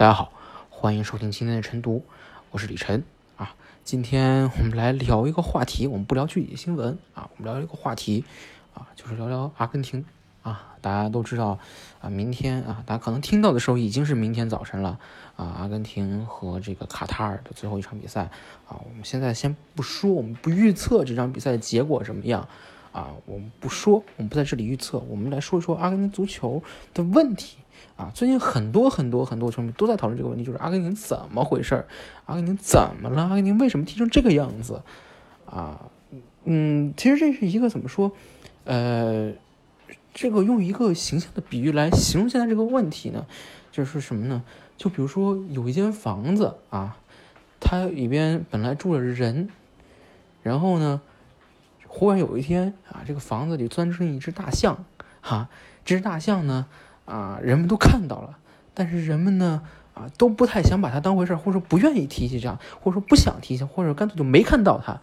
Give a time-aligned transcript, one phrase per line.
[0.00, 0.32] 大家好，
[0.70, 2.02] 欢迎收听今天的晨读，
[2.52, 3.04] 我是李晨
[3.36, 3.54] 啊。
[3.84, 8.24] 今天我们来聊一个话题，我们不聊具体的新闻啊，我们聊一个话题
[8.72, 10.02] 啊，就是聊聊阿根廷
[10.42, 10.74] 啊。
[10.80, 11.58] 大家都知道
[12.00, 14.98] 啊，明天啊，大家可能听到的时候已经是明天早晨了
[15.36, 15.44] 啊。
[15.58, 18.22] 阿根廷和这个卡塔尔的最后一场比赛
[18.66, 22.48] 啊，我们现在先不说，我们不预测这场比赛的结果怎么样
[22.92, 26.62] 啊，我们不说，我们不在这里预测，我们来说一说阿根廷足球
[26.94, 27.58] 的问题。
[27.96, 31.86] 啊，最近很多很多很多球迷都在讨论这个问题，就是阿根廷怎么回事儿？
[32.24, 33.24] 阿根廷怎么了？
[33.24, 34.82] 阿根廷为什么踢成这个样子？
[35.44, 35.90] 啊，
[36.44, 38.12] 嗯，其实这是一个怎么说？
[38.64, 39.32] 呃，
[40.14, 43.26] 这个用一个形象的比喻来形容现在这个问题呢，
[43.70, 44.42] 就是什么呢？
[44.78, 46.96] 就比如说有一间房子啊，
[47.60, 49.50] 它里边本来住着人，
[50.42, 51.02] 然后呢，
[51.86, 54.86] 忽然有一天啊，这个房子里钻出一只大象，
[55.20, 55.50] 哈，
[55.84, 56.66] 这只大象呢。
[57.10, 58.38] 啊，人们都看到了，
[58.72, 59.62] 但是人们呢，
[59.94, 65.00] 啊，都不太想把它当回事儿，或者说不愿意提起这样，或者说不想提起，或者干脆就没看到它，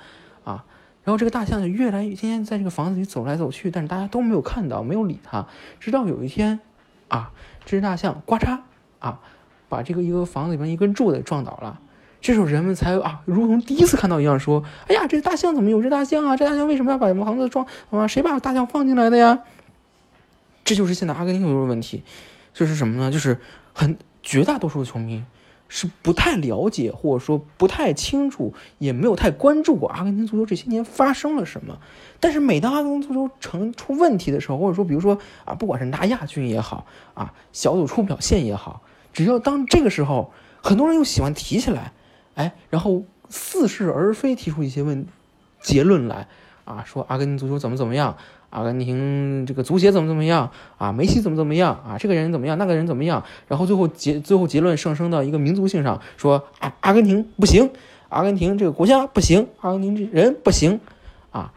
[0.50, 0.64] 啊，
[1.04, 5.48] 然后这个大象就越来越天天在这个房子里走来走去，但是大家都没有看到，没有理它，
[5.82, 6.62] 直到有一天，
[7.10, 7.32] 啊，
[7.66, 8.60] 这只大象呱嚓
[9.00, 9.20] 啊，
[9.68, 11.82] 把这个一个房子里面一根柱子撞倒了，
[12.22, 16.38] 这时候人们才啊，如同第一次看到一样，说，哎呀，这大象怎么有只大象啊？
[16.38, 17.66] 这大象为什么要把房子撞？
[17.92, 19.40] 啊，谁把大象放进来的呀？
[20.68, 22.04] 这就是现在阿根廷足球的问题，
[22.54, 23.10] 就是什么呢？
[23.10, 23.40] 就是
[23.72, 25.24] 很绝大多数的球迷
[25.70, 31.80] 是不太了解，或者说不太清楚，也没有太关注过阿根廷足球这些年发生了什么。
[32.20, 38.82] 但是每当阿根廷足球成出问题的时候，或者说比如说啊，不管是拿亚军也好啊，小组出表现也好，
[39.14, 41.94] 只要当这个时候，很多人又喜欢提起来，
[42.36, 45.08] 哎，然后似是而非提出一些问
[45.62, 46.28] 结论来
[46.66, 48.18] 啊，说阿根廷足球怎么怎么样。
[48.50, 50.92] 阿根廷这个足协怎么怎么样啊？
[50.92, 51.98] 梅西怎么怎么样啊？
[52.00, 52.58] 这个人怎么样？
[52.58, 53.24] 那个人怎么样？
[53.48, 57.70] 然后最后结最后结论上升到一个民族性上，说阿阿根廷不行，
[58.10, 60.80] 阿根廷这个国家不行，阿根廷这人不行
[61.32, 61.52] 啊？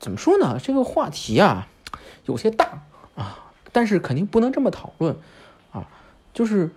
[0.00, 0.58] 怎么说呢？
[0.60, 1.68] 这个话题啊
[2.24, 2.82] 有些大
[3.14, 5.16] 啊，但是肯定不能这么讨论
[5.70, 5.88] 啊。
[6.34, 6.70] 就是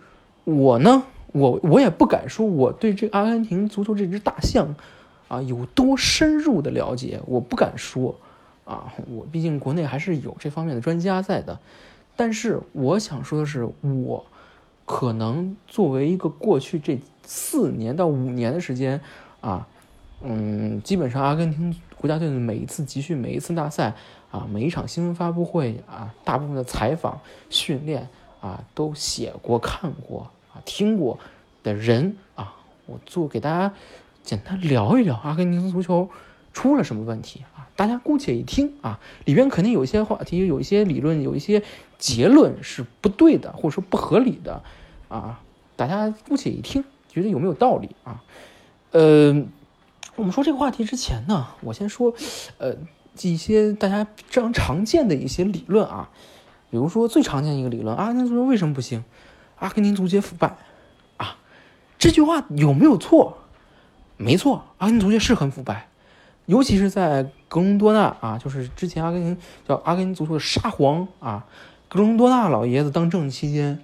[0.44, 4.76] 我呢，我我也不敢说我对这阿根廷足球这只大象
[5.28, 8.16] 啊有多深入的了解，我不敢说。
[8.70, 11.58] 啊，我毕竟国内还是有这方面的专家在的，
[12.16, 14.24] 但是我想说的是，我
[14.86, 19.02] 可能作为一个过去这四年到五年的时间
[19.42, 19.68] 啊，
[20.22, 23.96] 嗯，基本上阿根廷国家队的每一次集训、每一次大赛
[24.30, 27.20] 啊、每一场新闻发布会啊、大部分的采访、
[27.50, 28.08] 训练
[28.40, 31.18] 啊，都写过、看过啊、听过
[31.64, 32.54] 的人啊，
[32.86, 33.74] 我做给大家
[34.22, 36.08] 简单聊一聊阿根廷足球
[36.54, 37.44] 出了什么问题。
[37.80, 41.64] 大家姑且一听啊，里边肯定有一些话题，有一些理论，有一些
[41.98, 44.62] 结论是不对的，或者说不合理的
[45.08, 45.40] 啊。
[45.78, 48.22] 大家姑且一听，觉得有没有道理啊？
[48.92, 49.46] 呃，
[50.18, 52.14] 我们说这个话题之前呢，我先说，
[52.58, 52.76] 呃，
[53.22, 56.10] 一些大家非常常见的一些理论啊，
[56.70, 59.06] 比如说最常见一个理论，阿根廷足球为什么不行？
[59.60, 60.58] 阿根廷足协腐败
[61.16, 61.38] 啊，
[61.98, 63.38] 这句话有没有错？
[64.18, 65.88] 没错，阿根廷足协是很腐败。
[66.50, 69.38] 尤其是在格隆多纳啊，就是之前阿根廷
[69.68, 71.46] 叫阿根廷足球的沙皇啊，
[71.88, 73.80] 格隆多纳老爷子当政期间，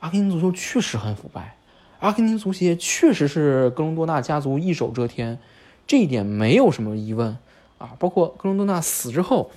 [0.00, 1.56] 阿根廷足球确实很腐败，
[1.98, 5.38] 阿根廷足协确实是格隆多纳家族一手遮天，
[5.86, 7.38] 这一点没有什么疑问
[7.78, 7.92] 啊。
[7.98, 9.50] 包括格隆多纳死之后，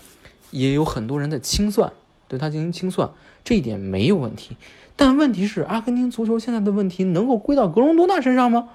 [0.52, 1.92] 也有很多人的清算，
[2.30, 3.10] 对他进行清算，
[3.44, 4.56] 这一点没有问题。
[4.96, 8.70] 但问题是，阿根廷足球现在的问题能够归到格隆多纳身上吗？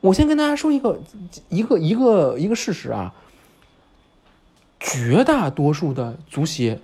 [0.00, 0.98] 我先跟大家说一个
[1.50, 3.14] 一个一个一个事实啊，
[4.78, 6.80] 绝大多数的足协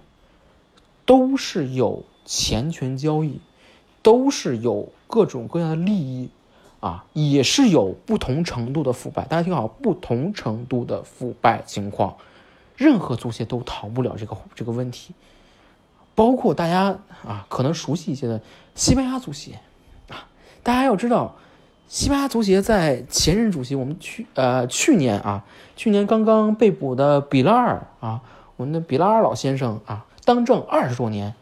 [1.06, 3.40] 都是有钱权交易，
[4.02, 6.28] 都是有各种各样的利益
[6.80, 9.24] 啊，也是有不同程度的腐败。
[9.24, 12.18] 大家听好，不同程度的腐败情况，
[12.76, 15.14] 任何足协都逃不了这个这个问题，
[16.14, 18.42] 包括大家啊可能熟悉一些的
[18.74, 19.58] 西班牙足协
[20.10, 20.28] 啊，
[20.62, 21.34] 大家要知道。
[21.88, 25.44] 西班牙足协在前任主席，我们去呃去年啊，
[25.76, 28.22] 去年刚刚被捕的比拉尔啊，
[28.56, 31.34] 我们的比拉尔老先生啊，当政二十多年，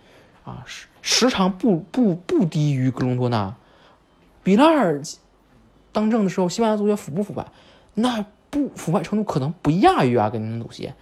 [0.45, 3.55] 啊时时长不不不低于格隆多纳。
[4.43, 5.01] 比拉尔
[5.93, 7.47] 当政的时候，西班牙足协腐不腐败？
[7.95, 10.95] 那不腐败程度可能不亚于阿根廷足协。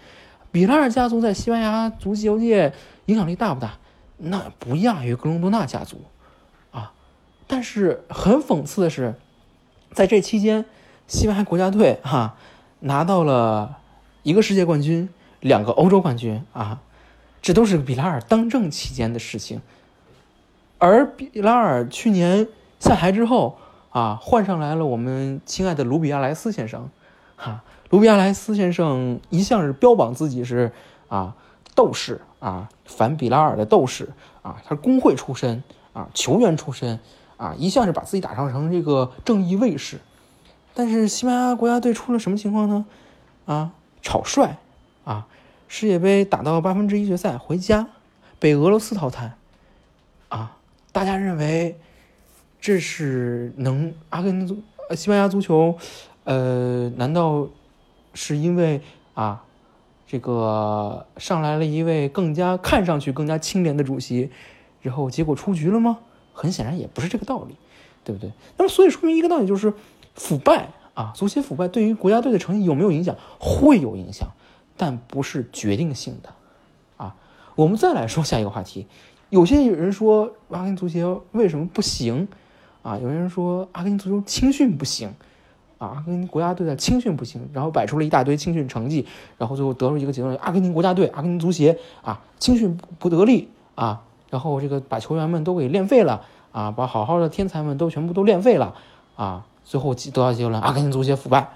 [0.52, 2.72] 比拉尔家族在西班牙足球界
[3.06, 3.78] 影响力大不大？
[4.18, 6.02] 那不亚于格隆多纳家族
[6.70, 6.92] 啊。
[7.48, 9.16] 但是很讽刺的是。
[9.92, 10.64] 在这期间，
[11.06, 12.36] 西班牙国家队哈
[12.80, 13.78] 拿到了
[14.22, 15.08] 一个世界冠军，
[15.40, 16.80] 两个欧洲冠军啊，
[17.40, 19.60] 这都是比拉尔当政期间的事情。
[20.78, 22.48] 而比拉尔去年
[22.80, 23.58] 下台之后
[23.90, 26.88] 啊，换上来了我们亲爱的卢比亚莱斯先生，
[27.36, 30.72] 哈，卢比亚莱斯先生一向是标榜自己是
[31.08, 31.36] 啊
[31.74, 34.08] 斗士啊，反比拉尔的斗士
[34.42, 35.62] 啊，他是工会出身
[35.92, 36.98] 啊，球员出身
[37.36, 39.98] 啊，一向是把自己打造成这个正义卫士。
[40.74, 42.84] 但是西班牙国家队出了什么情况呢？
[43.46, 44.56] 啊，草率
[45.04, 45.26] 啊，
[45.68, 47.88] 世界杯打到八分之一决赛回家，
[48.38, 49.32] 被俄罗斯淘汰
[50.28, 50.56] 啊，
[50.92, 51.78] 大家认为。
[52.64, 54.62] 这是能阿根廷足
[54.94, 55.76] 西班牙足球，
[56.22, 57.48] 呃，难道
[58.14, 58.80] 是因为
[59.14, 59.42] 啊，
[60.06, 64.30] 这个上来了一位更加看上去更加清廉的主席，
[64.80, 65.98] 然后结果出局了吗？
[66.32, 67.56] 很显然也不是这个道理，
[68.04, 68.32] 对不对？
[68.56, 69.72] 那么所以说明一个道理就是，
[70.14, 73.16] 腐败啊，足协腐败对于国家队的成绩有没有影响？
[73.38, 74.28] 会有影响，
[74.76, 76.30] 但不是决定性的
[76.96, 77.16] 啊。
[77.54, 78.86] 我们再来说下一个话题，
[79.30, 82.28] 有些人说阿根廷足协为什么不行？
[82.82, 85.14] 啊，有些人说阿根廷足球青训不行，
[85.78, 89.06] 啊，阿根廷国家队的青训不行，然后摆出了一大堆青训成绩，
[89.38, 94.02] 然后最后得出一个结论：阿根廷国家队、阿根廷足协啊，青训不得力啊，
[94.32, 98.74] 然后这个把球员们都给练废了啊，把好好的天才们都全部都练废了
[99.14, 101.52] 啊，最后得到结论：阿根廷足协腐败。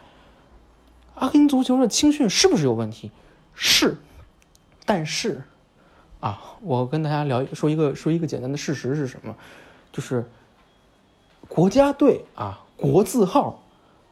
[1.15, 3.11] 阿根廷足球的青训是不是有问题？
[3.55, 3.97] 是，
[4.85, 5.43] 但是
[6.21, 9.35] 啊，我跟大家聊说一个说一个简单的事实是什么？
[9.91, 10.29] 就是。
[11.49, 13.63] 国家队啊，国字号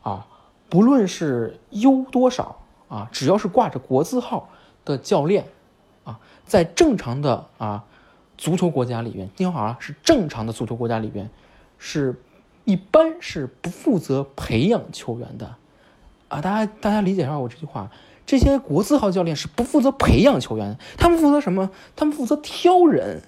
[0.05, 0.25] 啊，
[0.71, 4.49] 不论是优多少啊，只要是挂着国字号
[4.85, 5.45] 的教练
[6.05, 7.85] 啊，在正常的啊
[8.37, 11.31] 足球国家里边，听好啊，是正常的足球国家里边，
[11.79, 12.21] 是
[12.65, 15.55] 一般是不负责培养球员的
[16.29, 16.41] 啊。
[16.41, 17.91] 大家大家理解一下我这句话，
[18.27, 21.71] 这些国字号教练是不负责培养球员，他们负责什么？
[21.97, 23.23] 他们负责挑人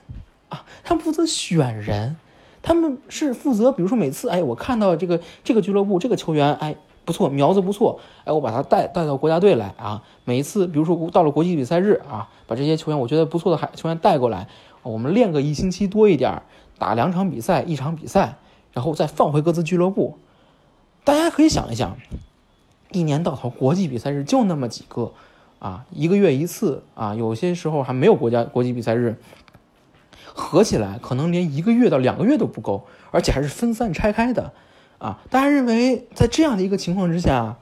[0.48, 2.16] 啊，他们负责选人。
[2.62, 6.74] 他们是负责，比如说每次，哎，我看到这个这个俱乐部这个球员，哎，
[7.04, 10.02] 不错，苗子不错，哎，我把他带带到国家队来啊。
[10.24, 14.48] 每一次，比如说到了国际比赛日啊，把这些球员我觉得不错的海球员带过来，
[14.86, 16.42] 我们练个一星期多一点，
[16.78, 18.36] 打两场比赛，一场比赛，
[18.72, 20.18] 然后再放回各自俱乐部。
[21.04, 21.96] 大家可以想一想，
[22.92, 25.12] 一年到头国际比赛日就那么几个
[25.58, 29.16] 啊，一个月一次啊，有些时候还没有国家国际比赛日。
[30.38, 34.52] 合起来可能连一个月到两个月都不够，而且还是分散拆开的，
[34.98, 37.56] 啊，大家认为在这样的一个情况之下，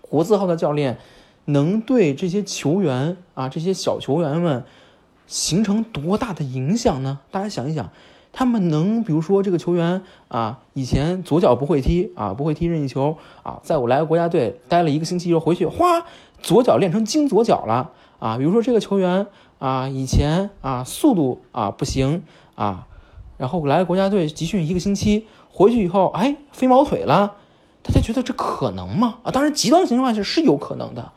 [0.00, 0.96] 国字号的教练
[1.44, 4.64] 能对这些球员啊，这些小球员们
[5.28, 7.20] 形成多大的影响呢？
[7.30, 7.88] 大家想一想，
[8.32, 16.04] 他们能，比如说这个球员啊，以前左脚不会踢啊，不会踢任意球啊，在我来国家队待了一个星期，又回去，哗，
[16.42, 19.28] 左脚练成金左脚了啊，比如说这个球员。
[19.58, 22.22] 啊，以前啊，速度啊不行
[22.54, 22.86] 啊，
[23.38, 27.34] 然后来国家队集训一个星期，回去以后，哎，飞毛腿了，
[27.82, 29.18] 大家觉得这可能吗？
[29.24, 31.10] 啊，当然极端情况下是有可能的，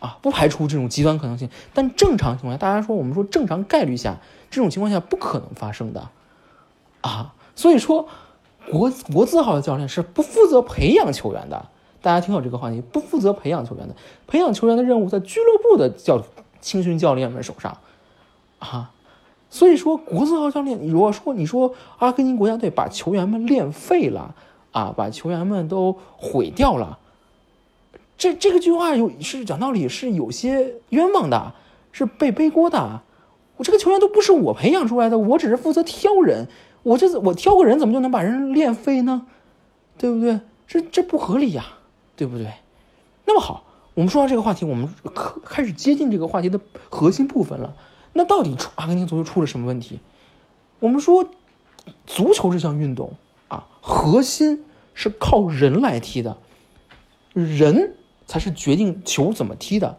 [0.00, 4.18] 啊，不排除这种极端可能性，但正常情况下，大家说我们说正常概率下，
[4.50, 6.08] 这种情况下不可能发生的，
[7.00, 8.08] 啊，所以说
[8.70, 11.68] 国国字号的教练是不负责培养球员的，
[12.02, 13.94] 大家听好这个话题，不负责培养球员的，
[14.26, 16.22] 培养球员的任务在俱乐部的教。
[16.60, 17.78] 青训教练们手上，
[18.58, 18.90] 啊，
[19.48, 24.34] 所以说国字号教练，你如果说你说阿根廷国家队把球员们练废了
[24.72, 26.98] 啊，把球员们都毁掉了，
[28.18, 31.54] 这这个句话有是讲道理是有些冤枉的，
[31.92, 33.00] 是被背锅的。
[33.56, 36.48] 我这个球员都不是我培养出来的，我只是负责挑人，
[36.82, 39.26] 我这我挑个人怎么就能把人练废呢？
[39.96, 40.40] 对不对？
[40.66, 41.64] 这这不合理呀，
[42.14, 42.52] 对不对？
[43.24, 43.64] 那么好。
[43.94, 47.74] 我们说到这个话题，我们可开始接近这个话题的核心部分了。
[48.12, 49.98] 那到底出阿根廷足球出了什么问题？
[50.78, 51.24] 我们说，
[52.06, 53.14] 足球这项运动
[53.48, 56.36] 啊，核心是靠人来踢的，
[57.32, 57.96] 人
[58.28, 59.98] 才是决定球怎么踢的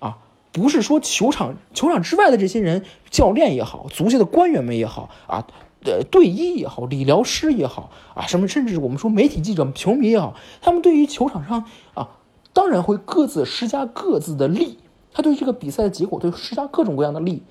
[0.00, 0.18] 啊，
[0.50, 5.46] 不是说球场球场之外的这些人，教练也好，足协的官员们也好啊，
[5.84, 11.64] 呃，队医也好，理疗师也好啊，什么甚至我们说媒体记者、球迷也好，他们对于球场上
[11.94, 12.08] 啊。
[12.52, 14.78] 当然会各自施加各自的力，
[15.12, 17.42] 他对这个比赛的结果会施加各种各样的力，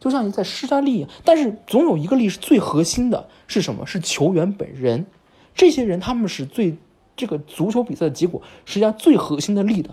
[0.00, 1.06] 就像你在施加力。
[1.24, 3.86] 但是总有一个力是最核心的，是什么？
[3.86, 5.06] 是球员本人。
[5.54, 6.76] 这些人他们是最
[7.18, 9.90] 这个足球比赛的结果施加最核心的力的。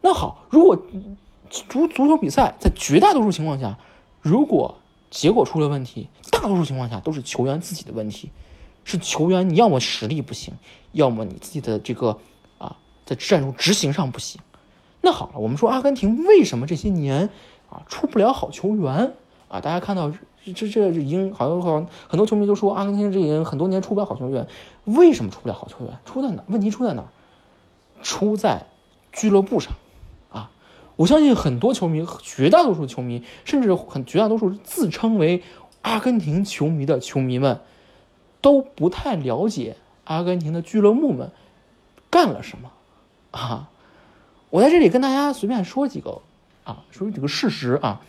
[0.00, 0.80] 那好，如果
[1.50, 3.76] 足足球比赛在绝大多数情况下，
[4.22, 4.76] 如果
[5.10, 8.30] 结果出了问题，大多数情况下都是球员自己的问题，
[8.84, 10.54] 是球员你要么实力不行，
[10.92, 12.18] 要么你自己的这个
[12.56, 12.78] 啊。
[13.04, 14.40] 在战术执行上不行，
[15.00, 17.28] 那好了，我们说阿根廷为什么这些年
[17.68, 19.12] 啊出不了好球员
[19.48, 19.60] 啊？
[19.60, 20.12] 大家看到
[20.44, 24.48] 这这已经好像好很多球迷都说阿根廷这已经很多年出不了好球员，
[24.84, 25.98] 为什么出不了好球员？
[26.04, 26.42] 出在哪？
[26.48, 27.04] 问题出在哪？
[28.02, 28.66] 出在
[29.12, 29.74] 俱乐部上
[30.32, 30.50] 啊！
[30.96, 35.44] 我相信很多球迷，绝大多数球迷，甚至很绝大多数自称为
[35.82, 37.60] 阿根廷球迷的球迷们，
[38.40, 41.30] 都不太了解阿根廷的俱乐部们
[42.10, 42.72] 干了什么
[43.30, 43.70] 啊！
[44.50, 46.20] 我在这里跟大家随便说几个
[46.64, 48.00] 啊，说几个事实啊。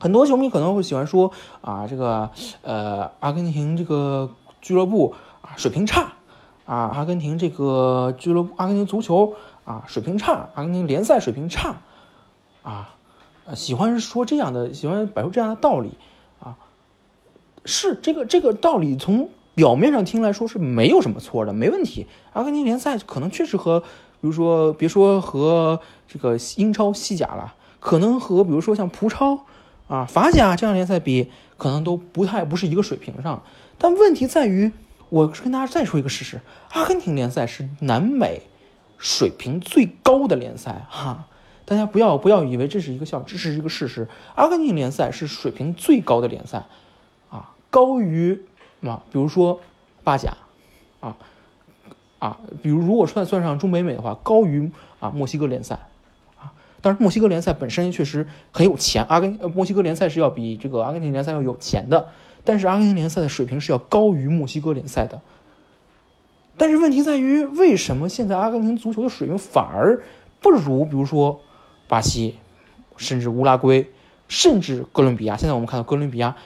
[0.00, 1.30] 很多球迷可能会喜欢说
[1.60, 2.30] 啊，这个
[2.62, 4.30] 呃，阿根廷这个
[4.62, 6.14] 俱乐部啊水平差
[6.64, 11.82] 啊，阿根廷这个俱乐部，阿根廷足球啊水平差，阿根廷联赛水平差
[12.62, 12.94] 啊，
[13.54, 15.90] 喜欢说这样的，喜欢摆出这样的道理
[16.42, 16.56] 啊，
[17.66, 22.06] 是这个这个道理从表面上听来说是没有什么错的，没问题。
[22.32, 23.86] 阿根廷联赛可能确实和，比
[24.22, 25.78] 如说别说和
[26.08, 29.40] 这个英超、西甲了，可能和比如说像葡超。
[29.90, 33.42] 啊，法甲这样联赛比可能都不太不是一个水平上，
[33.76, 34.70] 但问题在于，
[35.08, 38.42] 我跟大家再说一个事实：阿根廷联赛是南美
[38.98, 41.26] 水平最高的联赛哈，
[41.64, 44.06] 大家不要不要以为这是一个笑，这是一个事实。
[44.36, 46.66] 阿根廷联赛是水平最高的联赛，
[47.28, 48.40] 啊，高于
[48.84, 49.60] 啊，比如说
[50.04, 50.36] 巴甲，
[51.00, 51.16] 啊
[52.20, 54.70] 啊，比如如果算算上中北美的话，高于
[55.00, 55.89] 啊墨西哥联赛。
[56.82, 62.08] 但是墨西哥联赛本身确实很有钱，阿根墨西哥联赛是要比这个阿根廷联赛要有钱的，
[62.42, 65.20] 但是阿根廷联赛的水平是要高于墨西哥联赛的。
[66.56, 70.02] 但是问题在于，为什么现在阿根廷足球的水平反而
[70.40, 71.40] 不如，比如说
[71.86, 72.36] 巴西，
[72.96, 73.90] 甚至乌拉圭，
[74.28, 75.36] 甚至哥伦比亚？
[75.36, 76.36] 现在我们看到哥伦比亚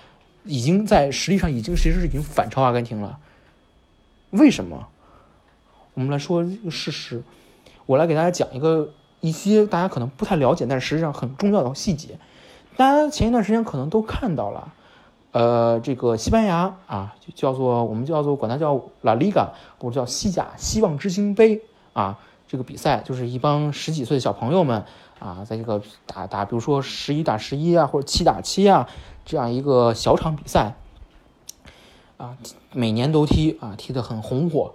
[0.45, 3.19] 已经在实力上已经其实是已经反超阿根廷了。
[4.31, 4.89] 为什么？
[5.95, 7.23] 我们来说一个事实，
[7.87, 8.93] 我来给大家讲一个。
[9.25, 12.19] 一些大家可能不太了解，但是实际上很重要的细节，
[12.77, 14.71] 大家前一段时间可能都看到了，
[15.33, 21.63] 呃，这个西班牙啊，就叫做我们叫做管它叫 La Liga，或者叫西甲希望之星杯
[21.95, 24.85] 啊，这个比赛就是一帮十几岁的小朋友们
[25.19, 28.87] 啊，在这个打打，比如说十一打十一啊，或者七打七啊，
[29.25, 30.75] 这样一个小场比赛
[32.19, 32.37] 啊，
[32.73, 34.75] 每年都踢啊，踢得很红火。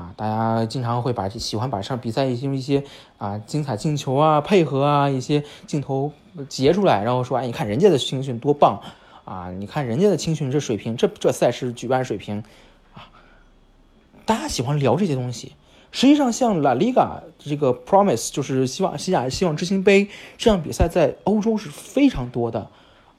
[0.00, 2.82] 啊，大家经常会把喜欢把上比赛一些一些
[3.18, 6.12] 啊精彩进球啊、配合啊一些镜头
[6.48, 8.80] 截出来，然后说，哎，你看人家的青训多棒
[9.26, 9.50] 啊！
[9.50, 12.42] 你看人家的青训这水平，这这赛事举办水平
[12.94, 13.12] 啊！
[14.24, 15.52] 大家喜欢聊这些东西。
[15.92, 22.70] 实际上，像 La Liga 这个 Promise，就是希望西甲希望之星杯这样比赛，在欧洲是非常多的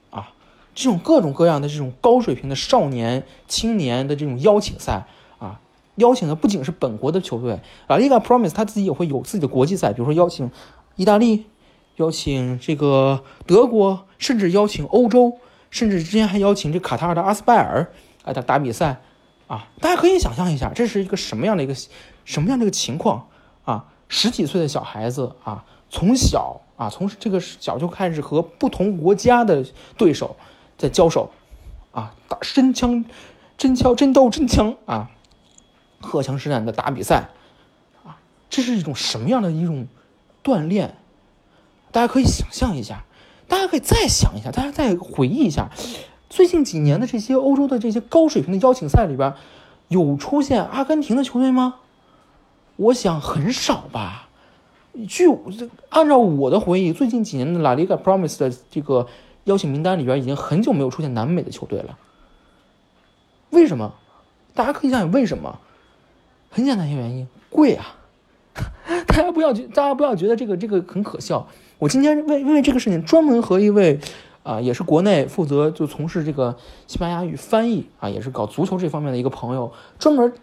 [0.09, 0.31] 啊。
[0.73, 5.05] 这种各种各样的这种高水平的少年、青年的这种邀请赛。
[5.95, 10.49] 邀请的不仅是本国的球队啊，Liga Promise 他自己也会有自己的国际赛，比如说邀请
[10.95, 11.45] 意大利，
[11.97, 15.37] 邀请这个德国，甚至邀请欧洲，
[15.69, 17.91] 甚至之前还邀请这卡塔尔的阿斯拜尔
[18.23, 19.01] 啊打打比赛
[19.47, 19.67] 啊。
[19.79, 21.75] 大家可以想象一下，这是一个什么样的一个
[22.23, 23.27] 什么样的一个情况
[23.65, 23.85] 啊？
[24.07, 29.65] 十几岁的小孩子啊，从小啊从这个小就开始和不同国家的
[29.97, 30.35] 对手
[30.77, 31.31] 在交手
[31.91, 33.05] 啊，打真枪
[33.57, 35.11] 真枪真刀真枪啊。
[36.01, 37.29] 荷枪实弹的打比赛，
[38.03, 38.17] 啊，
[38.49, 39.87] 这是一种什么样的一种
[40.43, 40.95] 锻炼？
[41.91, 43.03] 大家可以想象一下，
[43.47, 45.69] 大家可以再想一下，大家再回忆一下，
[46.29, 49.33] 最近几年的这些欧洲的这些高水平的邀请赛里边，
[49.89, 51.75] 有出现阿根廷的球队吗？
[52.77, 54.29] 我想很少吧。
[55.07, 55.25] 据
[55.89, 59.07] 按照我的回忆，最近几年的拉里卡 Promise 的这个
[59.43, 61.97] 邀请名单里边，已经很久没有出现南美的球队了。
[63.51, 63.93] 为什么？
[64.53, 65.59] 大家可以想想为什么？
[66.53, 67.95] 很简单一个原因，贵啊！
[69.07, 71.47] 大家不要觉，大家不要觉得这个这个很可笑。
[71.79, 73.97] 我今天为因为这个事情，专门和一位
[74.43, 80.33] 啊，也是国内负责就从事这个西班牙语翻译啊，也是搞足球这方面的一个朋友，专门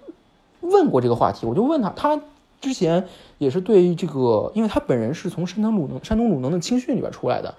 [0.63, 1.45] 问过这个话题。
[1.45, 2.19] 我就问他，他
[2.63, 7.55] 之前也是对这个，因为他本人是从山东鲁能山东鲁能的青训里边出来的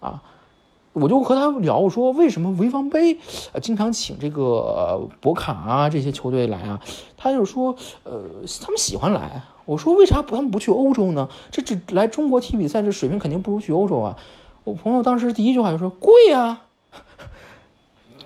[0.00, 0.22] 啊。
[0.94, 3.18] 我就和他聊，我说为什么潍坊杯，
[3.52, 6.80] 呃，经常请这个博卡啊这些球队来啊？
[7.16, 7.74] 他就说，
[8.04, 8.22] 呃，
[8.62, 9.42] 他们喜欢来。
[9.64, 11.28] 我说为啥不他们不去欧洲呢？
[11.50, 14.16] 这这来中国踢比赛，这水平肯定不如去欧洲啊。
[14.62, 16.66] 我朋友当时第一句话就说贵啊，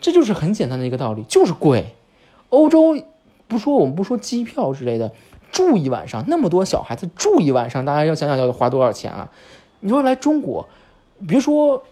[0.01, 1.95] 这就是很简单的一个道理，就是贵。
[2.51, 3.01] 欧洲
[3.47, 5.13] 不说我们不说机票之类的，
[5.51, 9.31] 住一晚上那么多小孩子住一晚上，大家要想想要花多少钱啊？
[9.81, 10.69] 你说来中国，
[11.27, 11.83] 别说。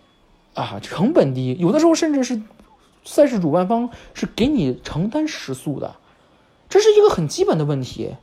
[0.57, 2.43] 啊，成本低，有的时候甚至是
[3.05, 5.95] 赛事主办方是给你承担食宿的，
[6.69, 8.17] 这是一个很基本的问题。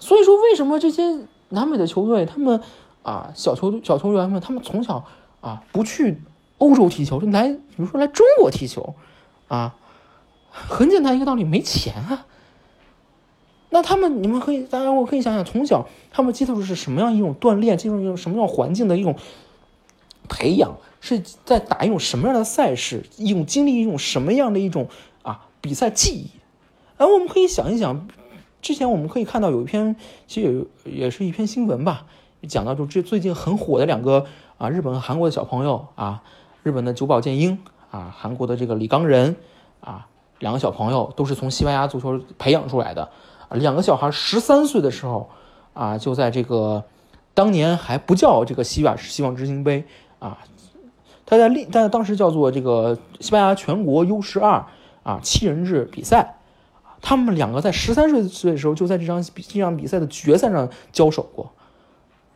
[0.00, 1.02] 所以说，为什么这些
[1.50, 2.60] 南美的球队，他们
[3.02, 5.04] 啊，小球小球员们，他们从小
[5.40, 6.22] 啊不去
[6.58, 8.94] 欧洲踢球，就来，比如说来中国踢球，
[9.48, 9.76] 啊，
[10.50, 12.26] 很简单一个道理，没钱啊。
[13.70, 19.16] 那他们，你们可以，当然我可以想想，从小他们接触的是什么样一种锻炼，接触一种什么样环境的一种
[20.28, 24.88] 培养，是在打一种什么样的赛事，一种经历一种什么样的一种
[25.22, 26.30] 啊比赛记忆。
[26.96, 28.08] 哎，我们可以想一想，
[28.62, 32.06] 之前我们可以看到有一篇，其实有也是一篇新闻吧，
[32.48, 34.26] 讲到就这最近很火的两个
[34.58, 36.22] 啊日本和韩国的小朋友啊，
[36.62, 37.58] 日本的久保建英
[37.90, 39.36] 啊，韩国的这个李刚仁
[39.80, 40.06] 啊，
[40.38, 43.10] 两个小朋友都是从西班牙足球培养出来的。
[43.50, 45.30] 两个小孩十三岁的时候，
[45.74, 46.82] 啊，就在这个
[47.34, 49.84] 当年还不叫这个西亚希望之星杯
[50.24, 50.38] 啊，
[51.26, 54.64] 他在另在当时叫做这个西班牙全国 U 十二
[55.02, 56.36] 啊七人制比赛，
[57.02, 61.52] 他们两个在十三岁岁的时候就在这场这场比赛的决赛上交手过，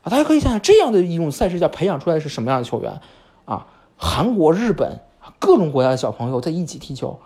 [0.02, 3.00] 啊，大家可以想想这样的一种赛事下培养出来是什么样的球员
[3.47, 3.66] 啊？
[3.97, 5.00] 韩国、日本
[5.38, 7.18] 各种国家的小朋友在一起踢球。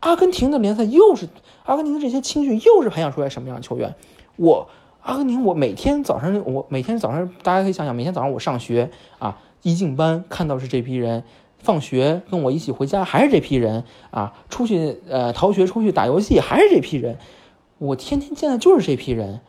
[0.00, 1.28] 阿根廷的联赛又是
[1.64, 3.94] 阿根廷的这些青训又是培养出来什么样的球员？
[4.36, 4.68] 我
[5.02, 11.24] 阿根廷，我每天早上我每天早上大家可以想想，每天早上我上学啊，一进班看到是这批人，
[11.58, 17.18] 放学跟我一起回家还是这批人啊，出去呃逃学出去打游戏还是这批人，
[17.78, 19.40] 我天天见的就是这批人。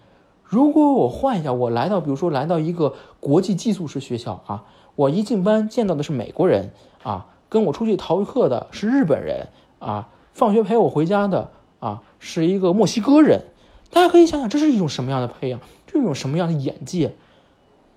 [0.44, 6.72] 如果我换一下，我来到比如说来到一个国际寄宿式学校啊，我一进班见到的是美国人
[7.04, 10.10] 啊，跟我出去逃课的是日本人啊。
[10.34, 13.44] 放学陪我回家的啊，是一个墨西哥人。
[13.92, 17.16] 大家可以想想，这是一种什么样的培养，这是一种什么样的眼界？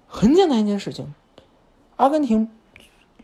[0.07, 1.15] 很简单一件事情，
[1.97, 2.49] 阿根廷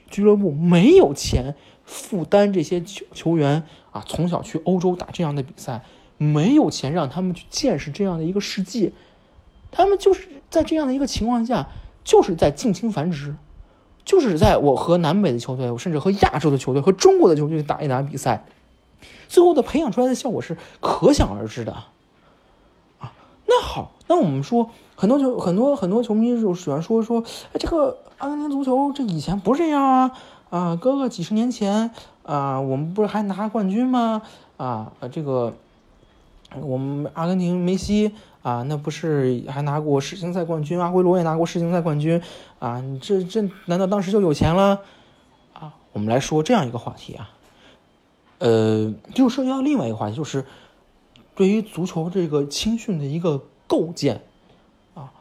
[0.09, 5.83] 俱乐部没有钱负担这些球球员啊，从小去欧洲打这样的比赛，
[6.17, 8.93] 没有钱让他们去见识这样的一个世界。
[9.71, 11.69] 他们就是在这样的一个情况下，
[12.05, 13.37] 就是在近亲繁殖，
[14.05, 18.45] 就是在我和南美的球队，我甚至和亚洲的球队和中国的球队打一打比赛。
[19.29, 21.85] 最后的培养出来的效果是可想而知的，
[23.50, 30.12] 那好，那我们说很多球很多很多球迷就喜欢说说，哎，这个阿根廷足球这以前不是这样啊，
[30.51, 31.90] 啊，哥哥几十年前
[32.25, 34.20] 啊，我们不是还拿冠军吗？
[34.59, 35.55] 啊，这个
[36.61, 42.20] 我们阿根廷梅西啊，那不是还拿过世青赛冠军，阿圭罗也拿过世青赛冠军
[42.59, 44.81] 啊，这这难道当时就有钱了？
[45.55, 47.31] 啊，我们来说这样一个话题啊。
[48.40, 50.44] 呃，就涉及到另外一个话题，就是
[51.38, 54.22] 对于足球这个青训的一个构建
[54.94, 55.12] 啊。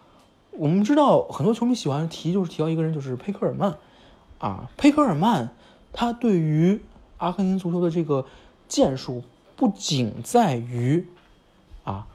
[0.49, 3.77] 我们知道很多球迷喜欢提，就是提到一个人，就是佩克尔曼
[4.39, 4.67] 啊。
[4.77, 5.51] 佩克尔曼
[5.93, 6.81] 他对于
[7.17, 8.25] 阿根廷足球的这个
[8.67, 9.21] 建树，
[9.55, 11.05] 不仅在于
[11.83, 12.07] 啊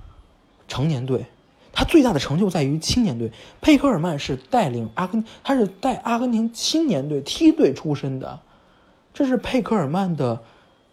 [0.66, 1.26] 成年队，
[1.72, 3.30] 他最大的成就在于青年队。
[3.60, 8.40] 佩克尔曼是带领阿根，他是带阿根廷青年队梯队出身的，
[9.14, 10.42] 这是佩克尔曼的。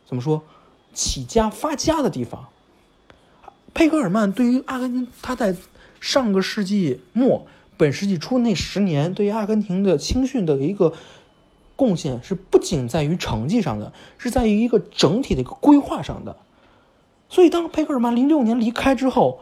[0.06, 0.44] 怎么说？
[0.92, 2.50] 起家发家的地方，
[3.74, 5.56] 佩克尔曼对于阿根廷，他在
[6.00, 7.46] 上个世纪末、
[7.78, 10.94] 本世纪初那十年，对于阿根廷的青训的一个
[11.76, 16.36] 贡献，是不仅在于成绩上的，是在于一个整体的一个规划上的。
[17.30, 19.40] 所以，当佩克尔曼零六年离开之后，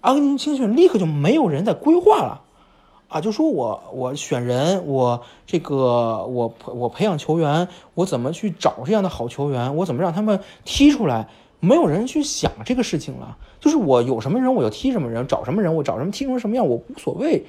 [0.00, 2.42] 阿根廷青训立刻就没有人在规划了。
[3.08, 9.76] 啊，就说我我选人，我这个我我培养球员，我怎么去找这样的好球员？
[9.76, 11.28] 我怎么让他们踢出来？
[11.60, 13.36] 没有人去想这个事情了。
[13.60, 17.44] 就是我有什么人，我就踢什么人；找什么人，我找什么踢成什么样，我无所谓。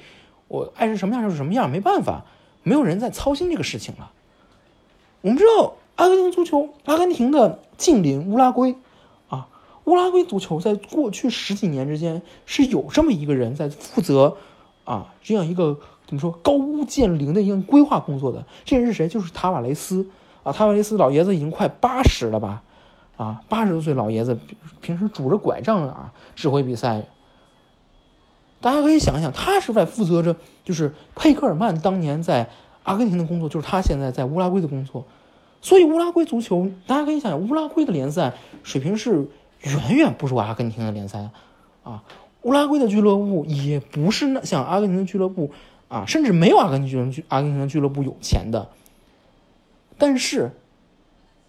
[0.48, 2.24] 我爱是什么样就是什么样，没办法，
[2.62, 4.10] 没有人在操心这个事情了。
[5.20, 8.74] 我们知道，阿根廷足球，阿根廷的近邻乌拉圭
[9.28, 9.48] 啊，
[9.84, 14.36] 乌拉圭足球在过去十几年之间是有这么一个人在负责。
[14.84, 19.06] 啊，这样一个怎么说高屋建瓴的一个规划工作的，这人是谁？
[19.06, 20.08] 就是塔瓦雷斯
[20.42, 22.64] 啊，塔瓦雷斯老爷子已经快八十了吧？
[23.20, 24.38] 啊，八十多岁老爷子，
[24.80, 27.02] 平时拄着拐杖啊指挥比赛。
[28.62, 32.48] 大家可以想想，他是在负责着，就是佩克尔曼当年在
[32.82, 35.04] 阿根廷的工作，就是他现在在乌拉圭的工作。
[35.60, 39.28] 所以乌拉圭足球，大家可以想想，乌拉圭的联赛水平是
[39.64, 41.28] 远远不如阿根廷的联赛
[41.84, 42.02] 啊。
[42.40, 45.52] 乌拉圭的俱乐部也不是那像阿根廷的俱乐部
[45.88, 48.70] 啊，甚至没有阿根廷俱乐阿根廷的俱乐部有钱的。
[49.98, 50.52] 但是，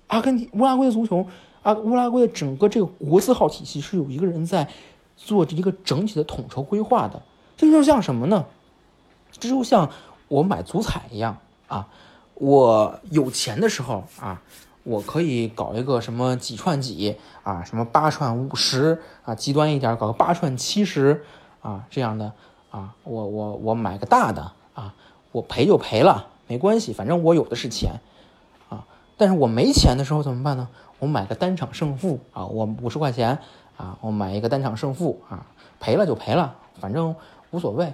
[0.07, 1.25] 阿根廷乌拉圭足球，
[1.63, 4.69] 啊乌拉圭的整个这个国字号体系是有一个人在
[5.15, 7.21] 做一个整体的统筹规划的。
[7.57, 8.45] 这就像什么呢？
[9.31, 9.89] 这就像
[10.27, 11.87] 我买足彩一样啊，
[12.35, 14.41] 我有钱的时候啊。
[14.83, 21.23] 我可以搞一个什么几串几啊，什么八串五十啊，极端一点搞个八串七十
[21.61, 22.33] 啊，这样的
[22.71, 24.95] 啊，我我我买个大的啊，
[25.31, 28.01] 我赔就赔了，没关系，反正我有的是钱。
[29.21, 30.67] 但是我没钱的时候怎么办呢？
[30.97, 33.37] 我买个单场胜负啊，我五十块钱
[33.77, 35.45] 啊，我买一个单场胜负啊，
[35.79, 37.15] 赔了就赔了，反正
[37.51, 37.93] 无所谓，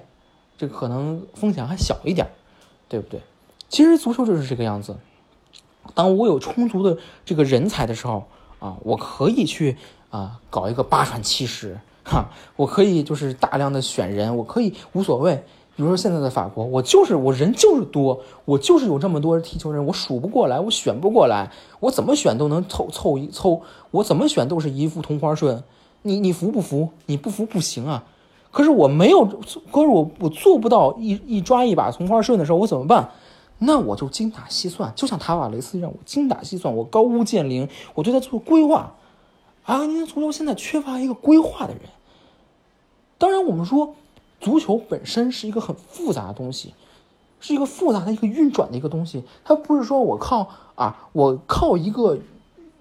[0.58, 2.30] 这可能风险还小一点，
[2.88, 3.20] 对不对？
[3.68, 4.96] 其实足球就是这个样子。
[5.94, 8.24] 当我有充足的这个人才的时候
[8.60, 9.76] 啊，我可以去
[10.10, 15.44] 啊搞一个八传七十哈，我可以就是大量的选人，我可以无所谓。
[15.78, 23.62] 比如说现在的法国，我就是我人就是多，我就是有这么多踢球人，我数不过来，我选不过来，我怎么选都能凑凑一凑，
[23.92, 25.64] 我怎么选都是一副同花顺。
[26.02, 26.90] 你你服不服？
[27.06, 28.04] 你不服不行啊！
[28.50, 29.24] 可是我没有，
[29.72, 33.12] 可是我我做不到一一抓一把同花顺的时候，我怎么办？
[33.60, 38.96] 那我就精打细算，就像塔瓦雷斯一样，我精打细算，我高屋建瓴，我对他做规划。
[39.66, 41.84] 阿根廷足球现在缺乏一个规划的人。
[43.20, 43.94] 当然，我们说。
[44.40, 46.74] 足球本身是一个很复杂的东西，
[47.40, 49.24] 是一个复杂的一个运转的一个东西。
[49.44, 52.18] 它不是说我靠啊，我靠一个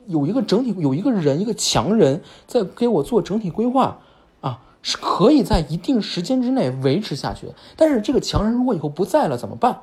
[0.07, 3.99] 有一个整体有一个人一个强人在给我做整体规划
[4.41, 7.55] 啊，是可以在一定时间之内维持下去的。
[7.77, 9.81] 但是这个强人如果以后不在了怎么办？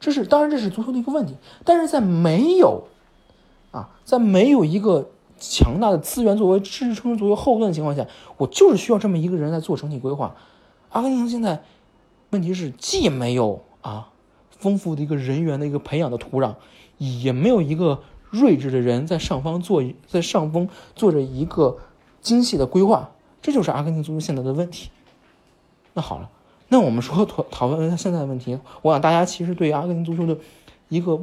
[0.00, 1.34] 这是当然这是足球的一个问题。
[1.64, 2.84] 但是在没有
[3.70, 8.06] 啊，在没有一个强大的资源作为支撑作为后盾的情况下，
[8.38, 10.34] 我就是需要这么一个人来做整体规划。
[10.90, 11.62] 阿根廷现在
[12.30, 14.10] 问题是既没有啊
[14.50, 16.56] 丰富的一个人员的一个培养的土壤，
[16.98, 21.78] 也没有一个睿智的人在上方做在上风做着一个
[22.20, 24.90] 精细的规划，这就是阿根廷足球现在的问题。
[25.94, 26.28] 那好了，
[26.68, 30.40] 那我们说讨讨论一下现在的问题，我想大家其实对阿根廷足球的
[30.88, 31.20] 一个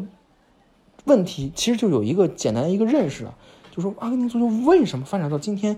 [1.06, 3.36] 问题，其实就有一个简单的一个认识了，
[3.76, 5.78] 就说阿根廷足球为什么发展到今天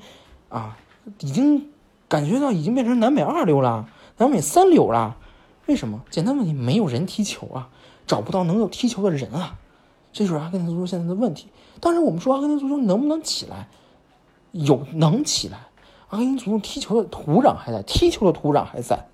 [0.49, 0.77] 啊，
[1.19, 1.69] 已经。
[2.09, 5.15] 感觉到已经变成南美二流了，南美三流了，
[5.67, 6.01] 为什么？
[6.09, 7.69] 简单问题，没有人踢球啊，
[8.07, 9.59] 找不到能够踢球的人啊，
[10.11, 11.49] 这就是阿根廷足球现在的问题。
[11.79, 13.69] 当然，我们说阿根廷足球能不能起来，
[14.51, 15.67] 有能起来，
[16.09, 19.07] 阿根廷足球踢球的土壤还在，踢球的土壤还在，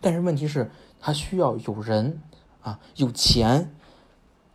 [0.00, 2.22] 但是问题是，他需要有人
[2.62, 3.74] 啊，有钱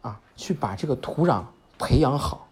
[0.01, 1.43] 啊，去把这个土壤
[1.77, 2.47] 培养好，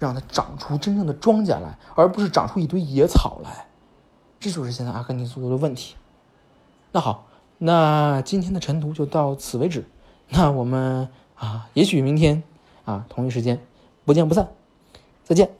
[0.00, 3.67] 让它长出真正的庄稼来，而不是长出一堆野草来。
[4.40, 5.96] 这就是现在阿根廷足球的问题。
[6.92, 7.26] 那好，
[7.58, 9.84] 那今天的晨读就到此为止。
[10.28, 12.42] 那我们啊，也许明天
[12.84, 13.60] 啊同一时间
[14.04, 14.48] 不见不散。
[15.24, 15.50] 再见。